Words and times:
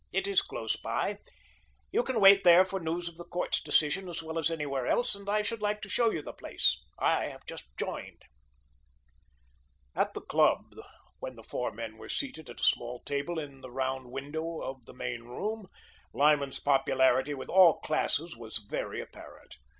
It 0.11 0.25
is 0.25 0.41
close 0.41 0.75
by. 0.75 1.19
You 1.91 2.01
can 2.01 2.19
wait 2.19 2.43
there 2.43 2.65
for 2.65 2.79
news 2.79 3.07
of 3.07 3.17
the 3.17 3.23
court's 3.23 3.61
decision 3.61 4.09
as 4.09 4.23
well 4.23 4.39
as 4.39 4.49
anywhere 4.49 4.87
else, 4.87 5.13
and 5.13 5.29
I 5.29 5.43
should 5.43 5.61
like 5.61 5.79
to 5.83 5.89
show 5.89 6.09
you 6.09 6.23
the 6.23 6.33
place. 6.33 6.75
I 6.97 7.25
have 7.27 7.45
just 7.45 7.65
joined." 7.77 8.23
At 9.93 10.15
the 10.15 10.21
club, 10.21 10.75
when 11.19 11.35
the 11.35 11.43
four 11.43 11.71
men 11.71 11.97
were 11.99 12.09
seated 12.09 12.49
at 12.49 12.59
a 12.61 12.63
small 12.63 13.01
table 13.01 13.37
in 13.37 13.61
the 13.61 13.69
round 13.69 14.09
window 14.09 14.61
of 14.61 14.85
the 14.85 14.93
main 14.95 15.21
room, 15.25 15.67
Lyman's 16.15 16.59
popularity 16.59 17.35
with 17.35 17.49
all 17.49 17.79
classes 17.81 18.35
was 18.35 18.57
very 18.57 19.01
apparent. 19.01 19.57